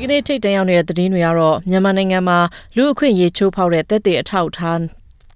[0.00, 2.38] ဒီကနေ့ထိတ်တန့်ရောက်နေတဲ့သတင်းတွေကတော့မြန်မာနိုင်ငံမှာ
[2.76, 4.80] လူအခွင့်အရေးချိုးဖောက်တဲ့တက်တဲ့အထောက်အထား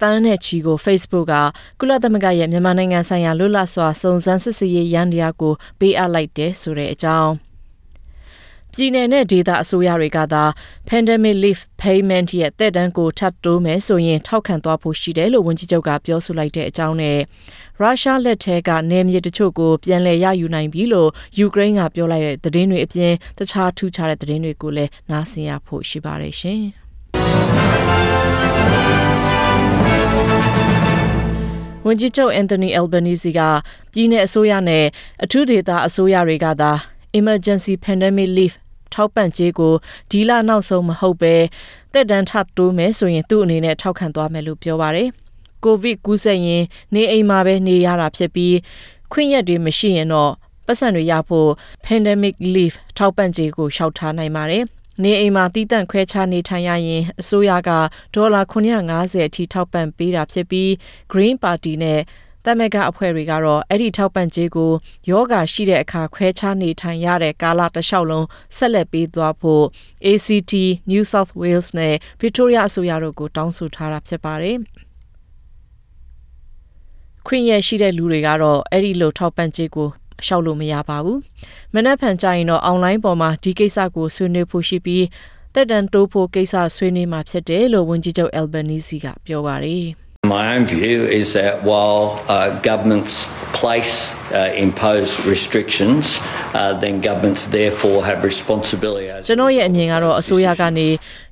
[0.01, 1.35] တန်းနဲ့ချီကို Facebook က
[1.80, 7.31] ကုလသမဂ္ဂရဲ့မြန်မာနိုင်ငံဆိုင်ရာလွတ်လပ်စွာစုံစမ်းစစ်ဆေးရေးရန်တရားကိုပေးအပ်လိုက်တဲ့ဆိုတဲ့အကြောင်း
[8.77, 10.45] ပြည်내နဲ့ဒေသအစိုးရတွေကသာ
[10.88, 17.19] pandemic leave payment ရဲ့တဲ့တန်းကိုထပ်တိုးမယ်ဆိုရင်ထောက်ခံသွားဖို့ရှိတယ်လို့ဝန်ကြီးချုပ်ကပြောဆိုလိုက်တဲ့အကြောင်းနဲ့
[17.80, 26.62] ရုရှားလက်ထဲကနေမြေတချို့ကိုပြန်လည်ရယူနိုင်ပြီလို့ယူကရိန်းကပြောလိုက်တဲ့သတင်းတွေအပြင်တခြားထူးခြားတဲ့သတင်းတွေကိုလည်းနားဆင်ရဖို့ရှိပါတယ်ရှင်။
[31.87, 33.41] ဝန်ကြီးချုပ်အန်တိုနီအယ်ဘနီစီက
[33.93, 34.84] ပြည်내အစိုးရနဲ့
[35.24, 36.73] အထူးဒေသအစိုးရတွေကသာ
[37.18, 38.56] emergency pandemic leave
[38.94, 39.74] ထောက်ပံ့ကြေးကို
[40.10, 41.34] ဒီလနောက်ဆုံးမဟုတ်ပဲ
[41.92, 45.08] တက်တန်းထတိုးမယ်ဆိုရင်သူ့အနေနဲ့ထောက်ခံသွားမယ်လို့ပြောပါတယ်။
[45.64, 46.62] ကိုဗစ်ကူးစက်ရင်
[46.94, 48.56] နေအိမ်မှာပဲနေရတာဖြစ်ပြီး
[49.12, 50.32] ခွင့်ရက်တွေမရှိရင်တော့
[50.66, 51.50] ပတ်စံတွေရဖို့
[51.86, 54.64] pandemic leave ထောက်ပံ့ကြေးကိုရှောက်ထားနိုင်ပါတယ်။
[55.02, 57.70] နေအိမ်မှာတည်တံ့ခွဲခြားနေထိုင်ရရင်အစိုးရက
[58.14, 60.68] ဒေါ်လာ950အထိထောက်ပံ့ပေးတာဖြစ်ပြီး
[61.12, 62.01] Green Party နဲ့
[62.45, 64.73] တမကအဖွဲ့တွေကတော့အဲ့ဒီထောက်ပံ့ကြေးကို
[65.11, 69.64] ယောဂရှိတဲ့အခါခွဲခြားနေထိုင်ရတဲ့ကာလတစ်လျှောက်လုံးဆက်လက်ပေးသွားဖို့
[70.06, 70.53] ACT
[70.91, 74.59] New South Wales နဲ့ Victoria အစိုးရတို့ကိုတောင်းဆိုထားတာဖြစ်ပါတယ်
[77.27, 79.89] ခွင့်ရရှိတဲ့လူတွေကတော့အဲ့ဒီလိုထောက်ပံ့ကြေးကို
[80.27, 81.19] ရှောက်လို့မရပါဘူး။
[81.75, 85.05] မနက်ဖြန်ကြရင်တော့အွန်လိုင်းပေါ်မှာဒီကိစ္စကိုဆွေးနွေးဖို့ရှိပြီး
[85.55, 89.86] တက်တန်တိုးဖို့ကိစ္စဆွေးနွေးမှာဖြစ်တယ်လို့ဝန်ကြီးချုပ် Albanese ကပြောပါတယ်။
[90.25, 96.20] My own view is that while uh, governments place, uh, impose restrictions,
[96.55, 100.89] uh, then governments therefore have responsibility as ကျွန်တော်ရဲ့အမြင်ကတော့အစိုးရကနေ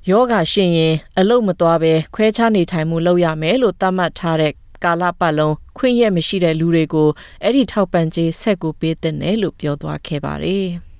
[0.09, 4.51] ယောဂရှင်ရင်အလုတ်မသွားပဲခွဲခြားနေထိုင်မှုလုပ်ရမယ်လို့သတ်မှတ်ထားတဲ့
[4.83, 7.09] ကာလပတ်လုံးခွင့်ရမရှိတဲ့လူတွေကို
[7.43, 10.67] အဲ့ဒီထောက်ပံ့ကြေးဆက်ကူပေးတဲ့နယ်လို့ပြောသွားခဲ့ပါတယ်။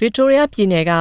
[0.00, 0.92] ဗစ်တိုးရီးယားပြည်နယ်က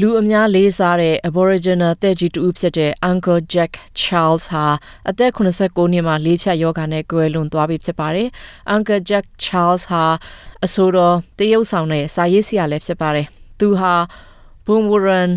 [0.00, 4.66] လူအများလေးစားတဲ့ Aboriginal တဲ့ကြီးတူဖြစ်တဲ့ Uncle Jack Charles ဟာ
[5.08, 8.28] အသက်89နှစ်မှာလေးဖြတ်ယောဂါနဲ့ကွယ်လွန်သွားပြီဖြစ်ပါတယ်။
[8.74, 10.04] Uncle Jack Charles ဟာ
[10.64, 13.26] အဆိုတော်တရုတ်ဆောင်တဲ့စာရေးဆရာလည်းဖြစ်ပါတယ်။
[13.58, 13.94] သူဟာ
[14.66, 15.30] Boomwurrun,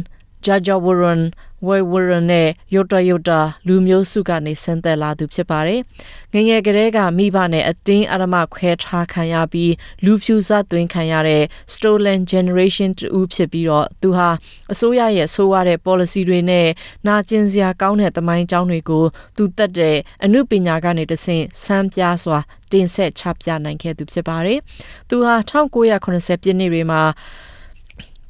[0.45, 1.21] Jajawurrun
[1.65, 5.81] ဝဲဝရနဲ့ယိုတယိုတာလူမျိုးစုကနေဆင်းသက်လာသူဖြစ်ပါတယ်။
[6.33, 9.73] ငငယ်ကလေးကမိဘနဲ့အတင်းအဓမ္မခွဲထားခံရပြီး
[10.05, 14.29] လူဖြူစသွင်းခံရတဲ့ stolen generation တူဖြစ်ပြီးတော့သူဟာ
[14.71, 16.67] အစိုးရရဲ့ဆိုးရတဲ့ policy တွေနဲ့
[17.07, 19.05] နာကျင်စရာကောင်းတဲ့သမိုင်းကြောင်းတွေကို
[19.37, 22.39] သူတက်တဲ့အမှုပညာကနေတဆင့်ဆန်းပြစွာ
[22.71, 24.59] တင်ဆက်ချပြနိုင်ခဲ့သူဖြစ်ပါတယ်။
[25.09, 27.01] သူဟာ1980ပြည့်နှစ်တွေမှာ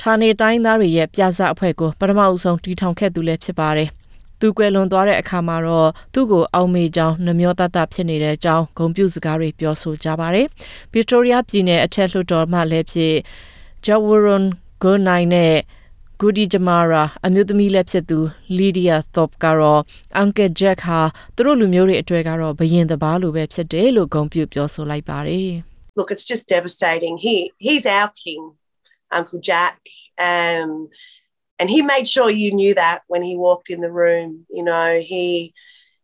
[0.02, 3.90] ဌာနေတိုင်းသားတွေရဲ့ပြဇအဖွဲ့ကိုပထမအဆုံးတီထောင်ခဲ့သူလည်းဖြစ်ပါတယ်။
[4.40, 10.46] သူကွယ်လွန်သွားတဲ့အခါမှာတော့သူ့ကိုအောက်မေ့ကြောင်းနှမျောတတဖြစ်နေတဲ့အကြောင်းဂုဏ်ပြုစကားတွေပြောဆိုကြပါတယ်။
[10.91, 13.16] ဗစ်တိုးရီးယားပြည်နယ်အထက်လွှတ်တော်မှလည်းဖြစ်
[13.85, 14.44] ဂျဝရွန်
[14.84, 15.53] ဂိုနိုင်နဲ့
[16.19, 18.19] ဂူဒီဂျမာရာအမျိုးသမီးလည်းဖြစ်သူ
[18.58, 19.81] လီဒီယာသော့ကတော့
[20.18, 21.00] အန်ကယ်ဂျက်ဟာ
[21.35, 25.52] သူတို့လူမျိုးတွေအတွေ့ကတော့ဘယင်တပားလိုပဲဖြစ်တယ်လို့ဂုဏ်ပြုပြောဆိုလိုက်ပါတယ်
[25.97, 27.35] Look it's just devastating he
[27.66, 28.41] he's our king
[29.12, 29.78] Uncle Jack.
[30.18, 30.90] Um,
[31.59, 34.45] and he made sure you knew that when he walked in the room.
[34.50, 35.53] You know, he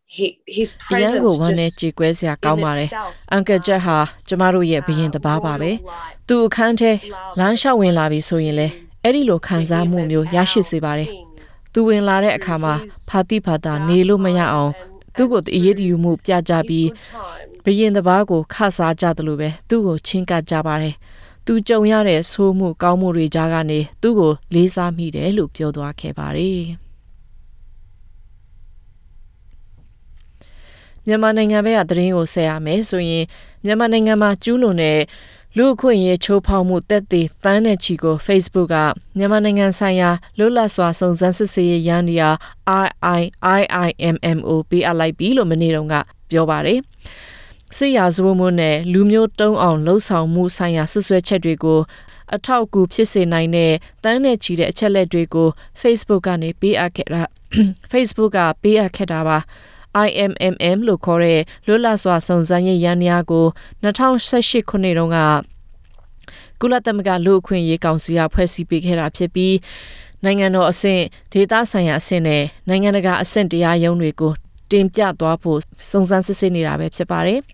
[0.06, 2.88] he his presence ကိုဝမ်းနဲ့ကြေကွဲစရာကောင်းပါတယ်။
[3.36, 3.98] Uncle Jack ဟာ
[4.28, 5.70] ကျမတို့ရဲ့ဘရင်တပါးပါပဲ။
[6.28, 6.90] သူအခန်းထဲ
[7.38, 8.68] လမ်းလျှောက်ဝင်လာပြီဆိုရင်လေ
[9.02, 11.10] အဲ့ဒီလိုခံစားမှုမျိုးရရှိစေပါတယ်။
[11.72, 12.74] သူဝင်လာတဲ့အခါမှာ
[13.08, 14.72] ဖာတိဖာတာနေလို့မရအောင်
[15.16, 16.88] သူ့ကိုအရေးတယူမှုပြကြပြီး
[17.64, 20.94] ဘရင်တပါးကိုခဆားကြတယ်လို့ပဲသူ့ကိုချင်းကပ်ကြပါတယ်။
[21.46, 26.62] သူကြုံရတဲ့ဆိုးမှုကောင်းမှုတွေကြားကနေသူ့ကိုလေးစားမိတယ်လို့ပြောသွားခဲ့ပါတယ်။
[31.06, 33.24] မြန်မာနိုင်ငံဘက်ကသတင်းကိုဆက်ရမယ်ဆိုရင်
[33.64, 35.00] မြန်မာနိုင်ငံမှာကျူးလွန်တဲ့
[35.56, 38.76] လူအခွင့်အရေးချိုးဖောက်မှုတက်သေးတန်းတဲ့ချီကို Facebook က
[39.16, 42.30] မြန်မာနိုင်ငံဆိုင်ရာလွတ်လပ်စွာစုံစမ်းစစ်ဆေးရေးရန်ဒီယာ
[43.56, 45.94] IIIMMO ပေးအပ်လိုက်ပြီလို့မနေ့တုန်းက
[46.30, 46.78] ပြောပါတယ်။
[47.76, 51.80] စစ်ရာဇဝတ်မှုနဲ့လူမျိုးတုံးအောင်လှုံ့ဆော်မှုဆိုင်ရာဆွဆွဲချက်တွေကို
[52.34, 53.72] အထောက်အကူဖြစ်စေနိုင်တဲ့
[54.04, 55.48] တန်းနဲ့ချီတဲ့အချက်လက်တွေကို
[55.80, 57.22] Facebook ကနေပေးအပ်ခဲ့တာ
[57.92, 59.38] Facebook ကပေးအပ်ခဲ့တာပါ
[60.06, 63.46] IMMM လို့ခေါ်တဲ့လွတ်လပ်စွာစုံစမ်းရေးရန်ရာကို
[63.82, 65.18] 2018ခုနှစ်တုန်းက
[66.60, 69.56] ကုလသမဂ္ဂလူ့အခွင့်အရေးကောင်စီကဖွဲ့စည်းပေးခဲ့တာဖြစ်ပြီး
[70.24, 74.32] နိုင်ငံတော်အဆင့်ဒေသဆိုင်ရာအဆင့်နဲ့နိုင်ငံတကာအဆင့်တရားရုံးတွေကို
[74.70, 75.58] တင်ပြသွားဖို့
[75.90, 77.40] စုံစမ်းစစ်ဆေးနေတာပဲဖြစ်ပါတယ်။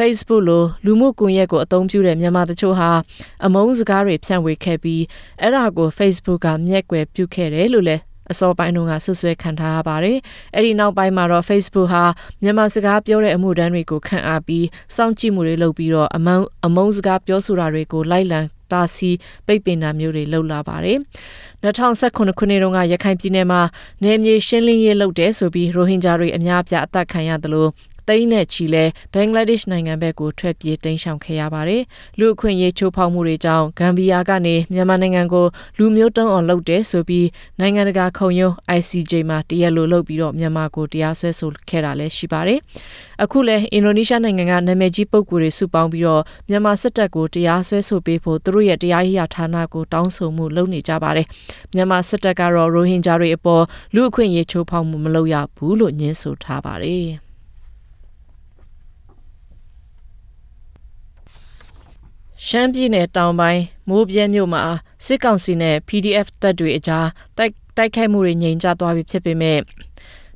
[0.00, 2.90] Facebook လိုလူမှုကွန်ရက်ကိုအသုံးပြုတဲ့မြန်မာတချို့ဟာ
[3.44, 5.02] အမုန်းစကားတွေဖြန့်ဝေခဲ့ပြီး
[5.40, 8.02] အဲ့ဒါကို Facebook ကမျက်ကွယ်ပြုခဲ့တယ်လို့လည်း
[8.32, 10.18] အစောပိုင်းတုန်းကဆွဆွဲခံထားရပါတယ်။
[10.54, 12.04] အဲ့ဒီနောက်ပိုင်းမှာတော့ Facebook ဟာ
[12.42, 14.66] မြန်မာစကားပြောတဲ့အမှုတန်းတွေကိုခန့်အားပြီး
[14.96, 18.40] စောင့်ကြည့်မှုတွေလုပ်ပြီးတော့အမုံအမုံစကားပြောဆိုတာတွေကိုလိုက်လံ
[18.72, 19.10] တာစီ
[19.46, 20.98] ပိတ်ပင်တာမျိုးတွေလုပ်လာပါတယ်။
[21.62, 23.60] 2019ခုနှစ်တုန်းကရခိုင်ပြည်နယ်မှာ
[24.02, 27.70] နယ်မြေရှင်းလင်းရေးလုပ်တဲ့ဆိုပြီးရိုဟင်ဂျာတွေအများအပြားအသက်ခံရတယ်လို့
[28.08, 31.82] သိန်းနဲ့ချီလဲဘင်္ဂလားဒေ့ရှ်နိုင်ငံဘက်ကိုထွက်ပြေးတိမ်းရှောင်ခဲ့ရပါတယ်။
[32.18, 35.46] လူအခွင့်အရေးချိုးဖောက်မှုတွေကြောင့်ဂမ်ဘီယာကနေမြန်မာနိုင်ငံကို
[35.78, 37.26] လူမျိုးတုံးအောင်လုပ်တဲ့ဆိုပြီး
[37.60, 42.58] နိုင်ငံတကာခုံရုံး ICJ မှာတရားလိုလုပ်ပြီးတော့မြန်မာကိုတရားစွဲဆိုခဲ့တာလည်းရှိပါတယ်။
[43.22, 51.26] အခုလဲအင်ဒိုနီးရှားနိုင်ငံကနာမည်ကြီးပုဂ္ဂိုလ်တွေစုပေါင်းပြီးတော့မြန်မာစစ်တပ်ကိုတရားစွဲဆိုပေးဖို့သူတို့ရဲ့တရားရေးဌာနကိုတောင်းဆိုမှုလုပ်နေကြပါတယ်။
[51.74, 53.64] မြန်မာစစ်တပ်ကတော့ရိုဟင်ဂျာတွေအပေါ်
[53.94, 57.10] လူအခွင့်အရေးချိုးဖောက်မှုမလုပ်ရဘူးလို့ညှင်းဆိုထားပါတယ်။
[62.46, 64.62] ရှမ်းပြည်နယ်တောင်ပိုင်းမိုးပြဲမြို့မှာ
[65.06, 67.08] စစ်ကောင်စီနဲ့ PDF တပ်တွေအကြား
[67.38, 69.58] တိုက်တိုက်ခိုက်မှုတွေငြိမ်ချသွားပြီဖြစ်ပေမဲ့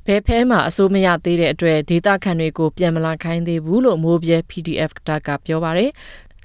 [0.05, 5.91] ဘယ်ဖဲမှာ အစိုးမရသေးတဲ့အတွက် ဒေတာခန်တွေကို ပြန်မလာခိုင်းသေးဘူးလို့ မိုးပြဲ PDF တပ်က ပြောပါရယ်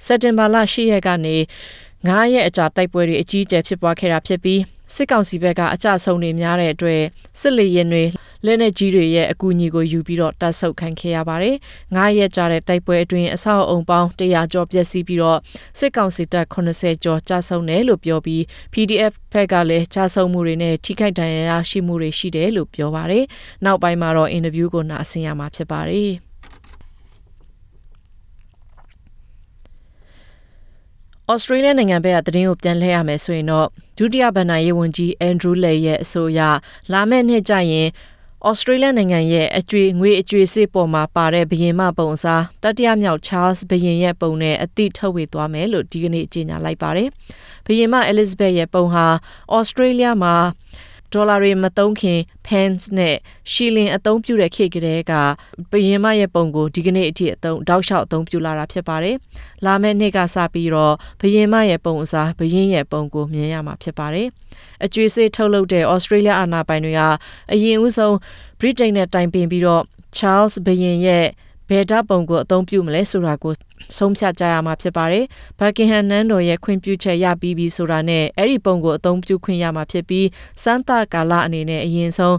[0.05, 1.35] စက်တင်ဘာလ10ရက်ကနေ
[1.83, 4.59] 9ရက်အကြာ တိုက်ပွဲတွေ အကြီးအကျယ်ဖြစ်ပွားခဲ့တာဖြစ်ပြီး
[4.95, 7.01] စစ်ကောင်စီဘက်ကအကြဆုံးတွေများတဲ့အတွက်
[7.39, 8.03] စစ်လေရင်တွေ
[8.45, 11.55] လက်နက်ကြီးတွေရဲ့အကူအညီကိုယူပြီးတော့တပ်ဆုပ်ခံခဲ့ရပါတယ်။
[11.95, 15.39] ငားရက်ကြာတဲ့တိုက်ပွဲအတွင်းအဆောက်အုံပေါင်း100ကျော်ပျက်စီးပြီးတော့
[15.79, 18.41] စစ်ကောင်စီတပ်80ကျော်ကြာဆုံးတယ်လို့ပြောပြီး
[18.73, 23.23] PDF ဘက်ကလည်းကြာဆုံးမှုတွေနဲ့ထိခိုက်ဒဏ်ရာရရှိမှုတွေရှိတယ်လို့ပြောပါတယ်။
[23.65, 26.11] နောက်ပိုင်းမှာတော့အင်တာဗျူးကိုနားဆင်ရမှာဖြစ်ပါတယ်။
[31.29, 36.41] ဩစတြေးလျနိုင်ငံဘက်ကသတင်းကိုပြန်လှည့်ရမယ်ဆိုရင်တော့ဒုတိယဗန်နာရေးဝန်ကြီးအန်ဒရူးလေရဲ့အဆိုအရ
[36.91, 37.87] လာမယ့်နှစ်ကျရင်
[38.49, 47.09] ဩစတြေးလျနိုင်ငံရဲ့အကျွေငွေအကျွေစစ်ပေါ်မှာပါတဲ့ဘရင်မပုံစားတတိယမြောက် Charles ဘရင်ရဲ့ပုံနဲ့အတိထုတ်ဝေသွားမယ်လို့ဒီကနေ့ကြေညာလိုက်ပါတယ်။
[47.65, 49.05] ဘရင်မ Elizabeth ရဲ့ပုံဟာ
[49.53, 50.35] ဩစတြေးလျမှာ
[51.13, 53.15] ဒေါ်လာတွေမသုံးခင် pence နဲ့
[53.51, 55.13] ရှီလင်အသုံးပြုတဲ့ခေတ်ကလေးက
[55.71, 59.15] ဘယင်မရဲ့ပုံကိုဒီကနေ့အထိအသုံးတောက်လျှောက်အသုံးပြုလာတာဖြစ်ပါတယ်။
[59.65, 64.27] လာမယ့်နှစ်ကစပြီးတော့ဘယင်မရဲ့ပုံအစားဘယင်ရဲ့ပုံကိုမြင်ရမှာဖြစ်ပါတယ်။
[64.83, 67.01] အကျွေးစေးထုတ်လုပ်တဲ့ဩစတြေးလျအာဏာပိုင်တွေက
[67.53, 68.15] အရင်ဦးဆုံး
[68.59, 69.83] ဗြိတိန်နဲ့တိုင်ပင်ပြီးတော့
[70.17, 71.25] Charles ဘယင်ရဲ့
[71.71, 73.53] ဘယ်ဓာတ်ပုံကိုအသုံးပြုမလဲဆိုတာကို
[73.97, 75.25] ဆုံးဖြတ်ကြရမှာဖြစ်ပါတယ်။
[75.59, 80.27] ဘတ်ကင်ဟမ်နန်းတော်ရဲ့ခွင့်ပြုချက်ရပြီးပြီဆိုတာနဲ့အဲ့ဒီပုံကိုအသုံးပြုခွင့်ရမှာဖြစ်ပြီး
[80.63, 82.37] စမ်းသပ်ကာလအနေနဲ့အရင်ဆုံး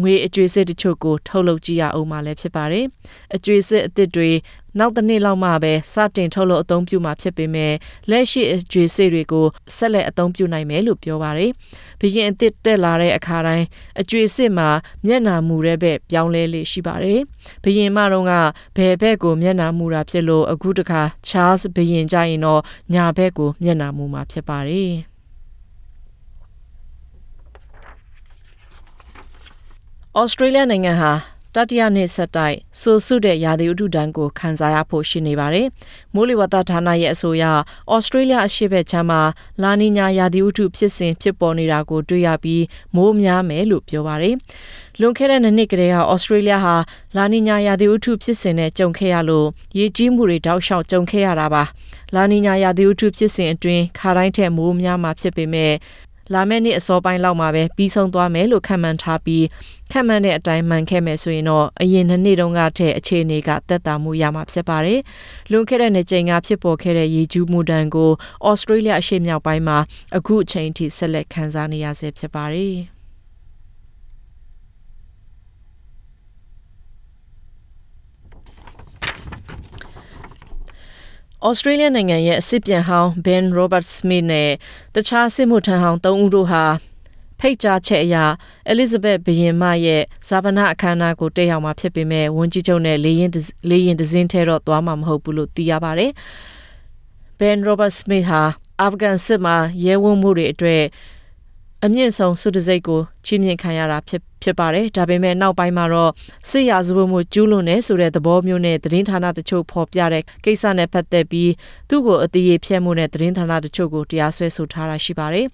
[0.00, 2.84] ငွေအကျွေးစစ်တချို့ကိုထုတ်လုပ်ကြည့်ရအောင်မှလည်းဖြစ်ပါတယ်။
[3.34, 4.30] အကျွေးစစ်အသစ်တွေ
[4.78, 7.74] နောက်တစ်နှစ်လောက်မှပဲစတင်ထုတ်လုပ်အသုံးပြုမှာဖြစ်ပေမဲ့
[8.10, 9.46] လက်ရှိအကျွေးစစ်တွေကို
[9.76, 11.50] ဆက်လက်အသုံးပြုနိုင်မယ်လို့ပြောပါတယ်။
[12.00, 13.66] ဘရင်အသစ်တက်လာတဲ့အခါတိုင်း
[14.00, 14.68] အကျွေးစစ်မှာ
[15.06, 17.20] မျက်နာမူတဲ့ဘက်ပြောင်းလဲလေးရှိပါတယ်။
[17.64, 18.32] ဘရင်မတော်က
[18.76, 22.62] ဘယ်ဘက်ကိုမျက်နာမူတာဖြစ်လို့အခုတခါ Charles ဘရင်ကြရင်တော့
[22.94, 24.92] ညာဘက်ကိုမျက်နာမူမှာဖြစ်ပါတယ်။
[30.20, 31.12] ဩစတြေးလျနိုင်ငံဟာ
[31.54, 35.66] တတိယနှစ်ဆက်တိုက်ဆိုဆုတဲ့ရာသီဥတုဒဏ်ကိုခံစားရဖို့ရှိနေပါတယ်။
[36.14, 37.44] မိုးလေဝသဌာနရဲ့အဆိုအရ
[37.92, 39.20] ဩစတြေးလျအရှေ့ဘက်ခြမ်းမှာ
[39.62, 42.64] လာနီညာရာသီဥတုဖြစ်စဉ်ဖြစ်ပေါ်နေတာကိုတွေ့ရပြီး
[42.96, 44.34] မိုးများမယ်လို့ပြောပါတယ်။
[45.00, 46.74] လွန်ခဲ့တဲ့နှစ်ကတည်းကဩစတြေးလျဟာ
[47.16, 49.46] လာနီညာရာသီဥတုဖြစ်စဉ်နဲ့ကြုံခဲ့ရလို့
[49.78, 51.64] ရေကြီးမှုတွေတောက်လျှောက်ကြုံခဲ့ရတာပါ။
[52.14, 55.74] လာနီညာရာသီဥတုဖြစ်စဉ်အတွင်းခါတိုင်းထက်မိုးများမှာဖြစ်ပေမဲ့
[56.34, 59.44] လာမယ့်နှစ်အစောပိုင်းလောက်မှာပဲပြီးဆုံးသွားမယ်လို့ခန့်မှန်းထားပြီး
[59.92, 65.00] ခန့်မှန်းတဲ့အတိုင်းမှန်ခဲ့မယ်ဆိုရင်တော့အရင်နှစ်နှစ်တုန်းကထက်အခြေအနေကသက်သာမှုရမှာဖြစ်ပါတယ်။
[65.50, 68.10] လွန်ခဲ့တဲ့နှစ်ကြိမ်ကဖြစ်ပေါ်ခဲ့တဲ့ရေကျူးမှုတန်ကို
[68.48, 69.78] ဩစတြေးလျအရှေ့မြောက်ပိုင်းမှာ
[70.16, 72.76] အခုအချိန်ထိဆက်လက်ခံစားနေရဆဲဖြစ်ပါတယ်။
[81.48, 84.50] ဩစတြေးလျနိုင်ငံရဲ့အစ်စ်ပြန်ဟောင်း Ben Robert Smith နဲ့
[84.94, 86.64] တခြားစစ်မှုထမ်းဟောင်း၃ဦးတို့ဟာ
[87.40, 88.16] ဖိတ်ကြားချက်အရ
[88.72, 93.30] Elizabeth ဘရင်မရဲ့ဇာပနာအခမ်းအနားကိုတက်ရောက်မှာဖြစ်ပေမဲ့ဝန်ကြီးချုပ်နဲ့လေရင်
[93.70, 96.10] လေရင်ဒဇင်းထဲတော့သွားမှာမဟုတ်ဘူးလို့သိရပါတယ်။
[97.38, 98.42] Ben Robert Smith ဟာ
[98.80, 100.82] အာဖဂန်စစ်မှာရဲဝံ့မှုတွေအတွက်
[101.84, 106.12] အမြင့်ဆုံးစုတစိတ်ကိုချီးမြှင့်ခံရတာဖြစ်ဖြစ်ပါတယ်ဒါပေမဲ့နောက်ပိုင်းမှာတော့
[106.50, 111.52] စစ်ရာဇဝတ်မှုကျူးလွန်နေဆိုတဲ့သဘောမျိုးနဲ့သတင်းဌာနတချို့ဖော်ပြတဲ့ကိစ္စနဲ့ပတ်သက်ပြီး
[111.88, 115.46] သူ့ကိုအသေးဖြတ်မှုနဲ့သတင်းဌာနတချို့ကိုတရားစွဲဆိုထားတာရှိပါတယ်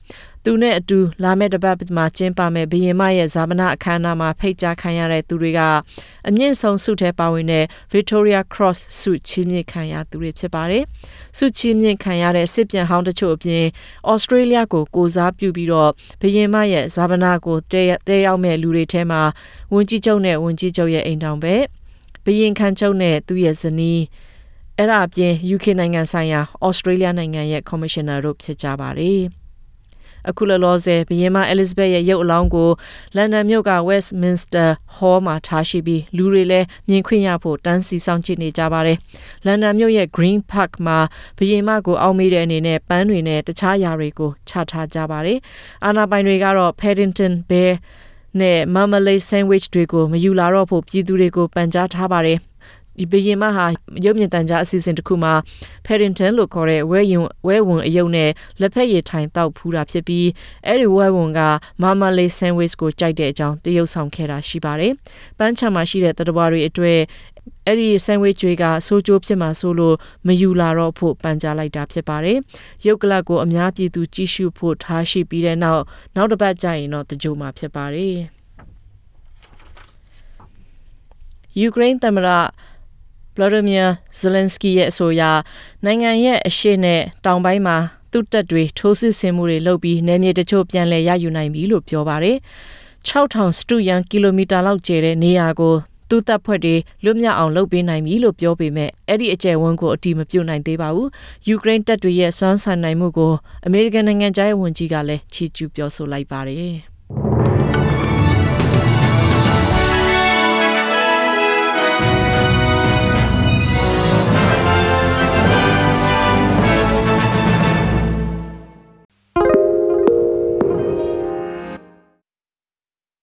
[0.45, 5.61] သူနဲ့အတူလာမယ့်တပတ်မှာကျင်းပမယ့်ဘရင်မရဲ့ဇာမနာအခမ်းအနားမှာဖိတ်ကြားခံရတဲ့သူတွေက
[6.29, 10.83] အမြင့်ဆုံးဆုထဲပါဝင်တဲ့ Victoria Cross ဆုချီးမြှင့်ခံရသူတွေဖြစ်ပါတယ်။
[11.39, 13.65] ဆုချီးမြှင့်ခံရတဲ့စစ်ပြန်ဟောင်းတချို့အပြင်
[14.13, 19.23] Australia ကိုကိုစားပြုပြီးတော့ဘရင်မရဲ့ဇာမနာကိုတဲရောက်မဲ့လူတွေထဲမှာ
[19.75, 21.55] ဝန်ကြီးချုပ်နဲ့ဝန်ကြီးချုပ်ရဲ့အိမ်တောင်ပဲ
[22.25, 24.01] ဘရင်ခံချုပ်နဲ့သူ့ရဲ့ဇနီး
[24.79, 29.23] အဲ့ဒါအပြင် UK နိုင်ငံဆိုင်ရာ Australia နိုင်ငံရဲ့ Commissioner တို့ဖြစ်ကြပါတယ်။
[30.29, 32.71] အခုလောလောဆယ်ဘုရင်မအဲလစ်ဇဘက်ရဲ့ရုပ်အလောင်းကို
[33.17, 38.99] လန်ဒန်မြို့က Westminster Hall မှာထားရှိပြီးလူတွေလည်းမြင်ခွင့်ရဖို့တန်းစီဆောင်ကြည့်နေကြပါတယ်။
[39.47, 40.99] လန်ဒန်မြို့ရဲ့ Green Park မှာ
[41.39, 45.39] ဘုရင်မကိုအောက်မေ့တဲ့အနေနဲ့ပန်းတွေနဲ့တခြားအရာတွေကိုချထားကြပါတယ်။
[45.85, 47.73] အာနာပိုင်တွေကတော့ Paddington Bear
[48.41, 52.39] နဲ့ Marmalade Sandwich တွေကိုမယူလာတော့ဖို့ပြည်သူတွေကိုပန်ကြားထားပါတယ်။
[52.99, 53.67] ဒီဘရင်မဟာ
[54.05, 55.35] ရုပ်မြင်သံကြားအစီအစဉ်တစ်ခုမှာ
[55.87, 60.29] Paddington လို့ခေါ်တဲ့ဝဲယုံဝဲဝင်အယုံနဲ့လက်ဖက်ရည်ထိုင်တောက်ဖူးတာဖြစ်ပြီး
[60.67, 61.41] အဲ့ဒီဝဲဝင်က
[61.83, 64.93] Marmalade Sandwich ကိုကြိုက်တဲ့အကြောင်းတရုပ်ဆောင်ခဲ့တာရှိပါတယ်။
[65.39, 66.99] ပန်းချံမှာရှိတဲ့တတဘွားတွေအတွက်
[67.67, 69.97] အဲ့ဒီ sandwich တွေကစိုးကျိုးဖြစ်မှာဆိုလို့
[70.27, 72.39] မယူလာတော့ဖို့ပန်ကြားလိုက်တာဖြစ်ပါတယ်။
[72.87, 75.83] ရုပ်ကလပ်ကိုအများပြည်သူကြည့်ရှုဖို့ထားရှိပြီးတဲ့နောက်
[76.17, 78.17] နောက်တစ်ပတ်ကြာရင်တော့တကြိုမှာဖြစ်ပါတယ်။
[81.59, 82.29] ယူကရိန်းသမ္မတ
[83.37, 83.87] Vladimir
[84.21, 85.23] Zelensky ရဲ့အဆိုအရ
[85.85, 87.77] နိုင်ငံရဲ့အရှေ့နဲ့တောင်ပိုင်းမှာ
[88.13, 92.37] သူ့တပ်တွေထိုးစစ်ဆင်မှုတွေလုပ်ပြီးနယ်မြေတချို့ပြန်လည်ရယူနိုင်ပြီလို့ပြောပါတယ်။
[93.09, 95.75] 6000စတုရန်ကီလိုမီတာလောက်ကျယ်တဲ့နေရာကို
[96.13, 101.09] သူ့တပ်ဖွဲ့တွေလွတ်မြောက်အောင်လုပ်ပေးနိုင်ပြီလို့ပြောပေမဲ့အဲ့ဒီအကျယ်ဝန်းကိုအတိမပြုတ်နိုင်သေးပါဘူး။
[101.49, 103.33] ယူကရိန်းတပ်တွေရဲ့စွမ်းဆောင်နိုင်မှုကို
[103.67, 106.77] အမေရိကန်နိုင်ငံသားရဲ့ဝန်ကြီးကလည်းချီးကျူးပြောဆိုလိုက်ပါတယ်။